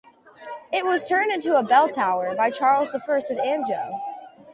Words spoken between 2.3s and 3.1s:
by Charles the